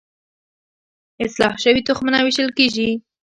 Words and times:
اصلاح 1.25 1.53
شوي 1.63 1.81
تخمونه 1.87 2.17
ویشل 2.21 2.49
کیږي. 2.57 2.89